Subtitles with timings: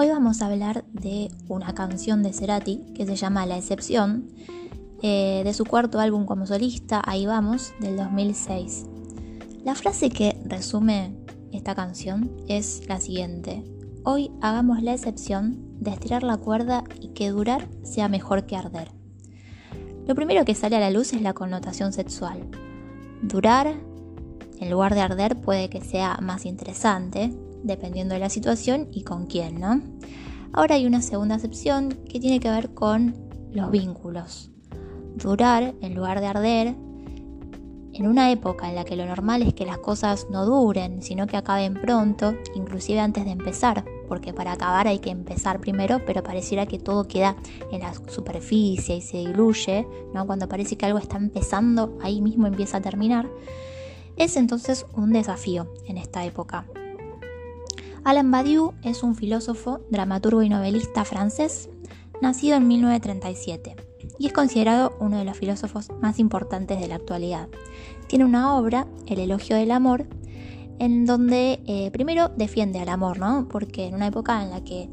[0.00, 4.28] Hoy vamos a hablar de una canción de Cerati que se llama La Excepción,
[5.02, 8.86] eh, de su cuarto álbum como solista, Ahí vamos, del 2006.
[9.64, 11.16] La frase que resume
[11.50, 13.64] esta canción es la siguiente.
[14.04, 18.92] Hoy hagamos la excepción de estirar la cuerda y que durar sea mejor que arder.
[20.06, 22.48] Lo primero que sale a la luz es la connotación sexual.
[23.20, 23.74] Durar,
[24.60, 29.26] en lugar de arder, puede que sea más interesante, dependiendo de la situación y con
[29.26, 29.80] quién, ¿no?
[30.52, 33.14] Ahora hay una segunda acepción que tiene que ver con
[33.52, 34.50] los vínculos.
[35.16, 36.74] Durar, en lugar de arder,
[37.98, 41.26] en una época en la que lo normal es que las cosas no duren, sino
[41.26, 46.22] que acaben pronto, inclusive antes de empezar, porque para acabar hay que empezar primero, pero
[46.22, 47.36] pareciera que todo queda
[47.72, 50.26] en la superficie y se diluye, ¿no?
[50.26, 53.28] Cuando parece que algo está empezando, ahí mismo empieza a terminar.
[54.16, 56.66] Es entonces un desafío en esta época.
[58.04, 61.68] Alain Badiou es un filósofo, dramaturgo y novelista francés,
[62.20, 67.48] nacido en 1937 y es considerado uno de los filósofos más importantes de la actualidad.
[68.08, 70.06] Tiene una obra, El elogio del amor,
[70.78, 73.48] en donde eh, primero defiende al amor, ¿no?
[73.48, 74.88] Porque en una época en la que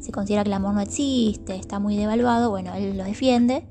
[0.00, 3.64] se considera que el amor no existe, está muy devaluado, bueno, él lo defiende.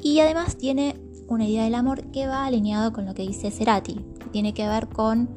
[0.00, 0.96] Y además tiene
[1.28, 4.66] una idea del amor que va alineado con lo que dice Cerati, que tiene que
[4.66, 5.28] ver con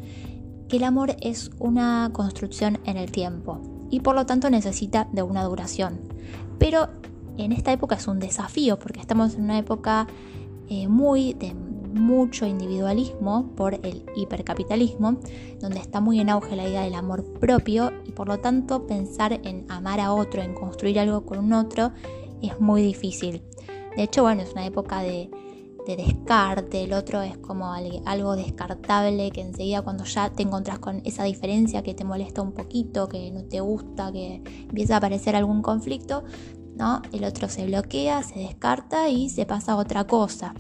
[0.72, 5.22] que el amor es una construcción en el tiempo y por lo tanto necesita de
[5.22, 6.00] una duración.
[6.60, 6.88] Pero
[7.38, 10.08] en esta época es un desafío porque estamos en una época
[10.70, 15.18] eh, muy de mucho individualismo por el hipercapitalismo,
[15.60, 19.42] donde está muy en auge la idea del amor propio y por lo tanto pensar
[19.44, 21.92] en amar a otro, en construir algo con un otro,
[22.42, 23.44] es muy difícil.
[23.98, 25.30] De hecho, bueno, es una época de,
[25.86, 31.02] de descarte, el otro es como algo descartable que enseguida cuando ya te encontrás con
[31.06, 35.36] esa diferencia que te molesta un poquito, que no te gusta, que empieza a aparecer
[35.36, 36.24] algún conflicto,
[36.76, 37.02] ¿no?
[37.12, 40.54] El otro se bloquea, se descarta y se pasa a otra cosa.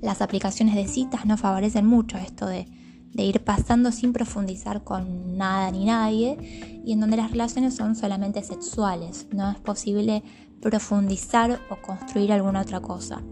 [0.00, 2.66] Las aplicaciones de citas no favorecen mucho esto de,
[3.12, 7.96] de ir pasando sin profundizar con nada ni nadie y en donde las relaciones son
[7.96, 10.22] solamente sexuales, no es posible
[10.60, 13.22] profundizar o construir alguna otra cosa.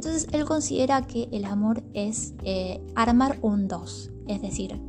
[0.00, 4.80] Entonces él considera que el amor es eh, armar un dos, es decir,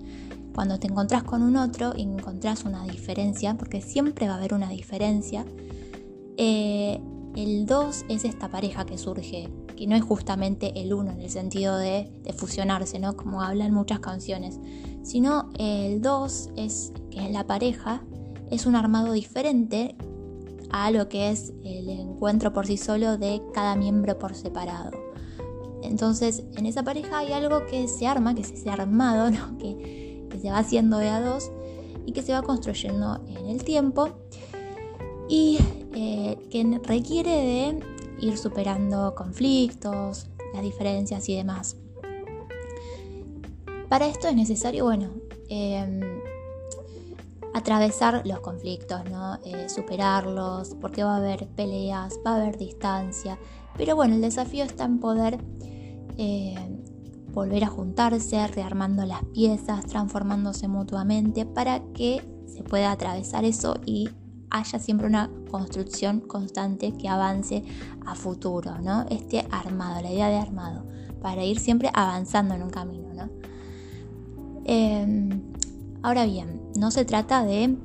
[0.55, 4.53] cuando te encontrás con un otro y encontrás una diferencia, porque siempre va a haber
[4.53, 5.43] una diferencia,
[6.37, 7.01] eh,
[7.35, 11.29] el dos es esta pareja que surge, que no es justamente el uno en el
[11.29, 13.17] sentido de, de fusionarse, ¿no?
[13.17, 14.61] Como hablan muchas canciones,
[15.03, 18.01] sino el dos es que es la pareja,
[18.49, 19.97] es un armado diferente
[20.71, 24.91] a lo que es el encuentro por sí solo de cada miembro por separado.
[25.83, 30.49] Entonces, en esa pareja hay algo que se arma, que se ha armado, que, se
[30.49, 31.51] va haciendo de a dos
[32.05, 34.09] y que se va construyendo en el tiempo
[35.29, 35.59] y
[35.93, 37.79] eh, que requiere de
[38.21, 41.77] ir superando conflictos, las diferencias y demás.
[43.89, 45.09] Para esto es necesario, bueno,
[45.49, 45.99] em,
[47.53, 49.35] atravesar los conflictos, ¿no?
[49.43, 53.37] Eh, superarlos, porque va a haber peleas, va a haber distancia.
[53.77, 55.39] Pero bueno, el desafío está en poder
[56.17, 56.55] eh,
[57.33, 64.09] volver a juntarse, rearmando las piezas, transformándose mutuamente para que se pueda atravesar eso y
[64.49, 67.63] haya siempre una construcción constante que avance
[68.05, 69.05] a futuro, ¿no?
[69.09, 70.85] Este armado, la idea de armado,
[71.21, 73.29] para ir siempre avanzando en un camino, ¿no?
[74.65, 75.50] Em,
[76.03, 77.75] ahora bien, no se trata de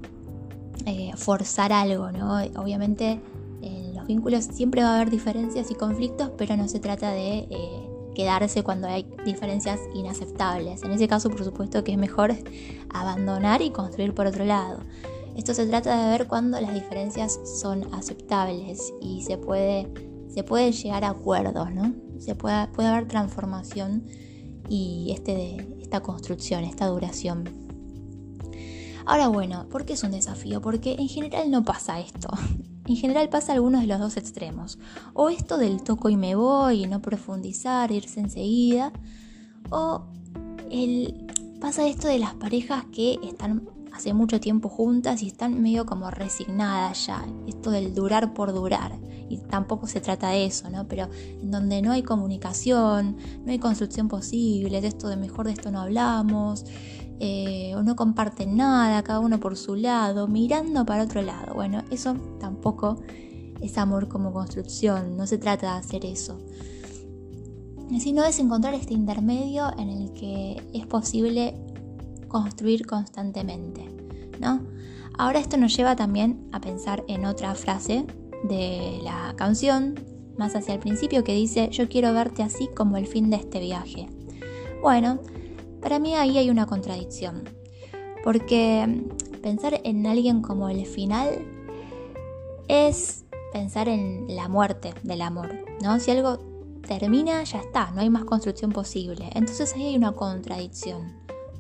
[0.87, 2.37] eh, forzar algo, ¿no?
[2.57, 3.21] Obviamente
[3.63, 7.39] en los vínculos siempre va a haber diferencias y conflictos, pero no se trata de
[7.51, 10.83] eh, quedarse cuando hay diferencias inaceptables.
[10.83, 12.35] En ese caso, por supuesto que es mejor
[12.91, 14.81] abandonar y construir por otro lado.
[15.37, 19.87] Esto se trata de ver cuando las diferencias son aceptables y se puede,
[20.31, 21.95] se llegar a acuerdos, ¿no?
[22.19, 24.05] Se puede, puede haber transformación
[24.69, 27.66] y este, esta construcción, esta duración.
[29.07, 30.61] Ahora bueno, ¿por qué es un desafío?
[30.61, 32.29] Porque en general no pasa esto.
[32.89, 34.79] En general pasa algunos de los dos extremos.
[35.13, 38.93] O esto del toco y me voy no profundizar, irse enseguida.
[39.71, 40.05] O
[40.71, 41.27] el,
[41.61, 46.13] pasa esto de las parejas que están hace mucho tiempo juntas y están medio como
[46.13, 47.27] resignadas ya.
[47.49, 48.93] Esto del durar por durar.
[49.29, 50.87] Y tampoco se trata de eso, ¿no?
[50.87, 51.09] Pero
[51.43, 55.73] en donde no hay comunicación, no hay construcción posible, de esto de mejor de esto
[55.73, 56.65] no hablamos.
[57.19, 61.55] Eh, o no comparten nada, cada uno por su lado, mirando para otro lado.
[61.55, 62.99] Bueno, eso tampoco
[63.61, 66.39] es amor como construcción, no se trata de hacer eso.
[67.99, 71.55] Sino es encontrar este intermedio en el que es posible
[72.29, 73.85] construir constantemente,
[74.41, 74.61] ¿no?
[75.19, 78.05] Ahora esto nos lleva también a pensar en otra frase
[78.45, 79.95] de la canción,
[80.37, 83.61] más hacia el principio, que dice, yo quiero verte así como el fin de este
[83.61, 84.09] viaje.
[84.83, 85.21] Bueno,
[85.87, 87.45] para mí ahí hay una contradicción,
[88.25, 89.05] porque
[89.41, 91.47] pensar en alguien como el final
[92.67, 95.55] es pensar en la muerte del amor,
[95.85, 96.01] ¿no?
[96.01, 96.39] Si algo
[96.89, 99.31] termina, ya está, no hay más construcción posible.
[99.33, 101.15] Entonces ahí hay una contradicción.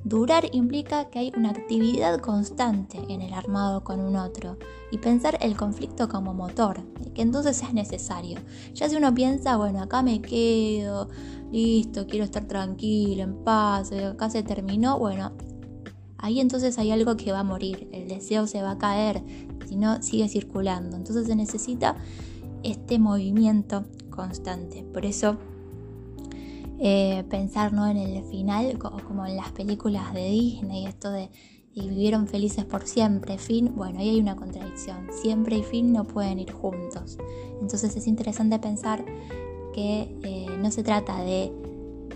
[0.06, 4.56] Durar implica que hay una actividad constante en el armado con un otro
[4.92, 6.80] y pensar el conflicto como motor,
[7.12, 8.38] que entonces es necesario.
[8.72, 11.08] Ya si uno piensa, bueno, acá me quedo,
[11.50, 15.32] listo, quiero estar tranquilo, en paz, eh, acá se terminó, bueno,
[16.18, 19.24] ahí entonces hay algo que va a morir, el deseo se va a caer,
[19.66, 20.96] si no sigue circulando.
[20.96, 21.96] Entonces se necesita
[22.62, 24.84] este movimiento constante.
[24.84, 25.36] Por eso
[26.78, 27.86] eh, pensar ¿no?
[27.86, 31.30] en el final, como en las películas de Disney, esto de
[31.76, 36.04] y vivieron felices por siempre, fin, bueno, ahí hay una contradicción, siempre y fin no
[36.04, 37.18] pueden ir juntos.
[37.60, 39.04] Entonces es interesante pensar
[39.74, 41.52] que eh, no se trata de,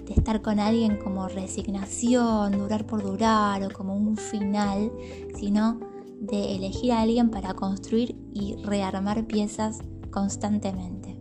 [0.06, 4.90] de, estar con alguien como resignación, durar por durar o como un final,
[5.38, 5.78] sino
[6.18, 9.80] de elegir a alguien para construir y rearmar piezas
[10.10, 11.18] constantemente.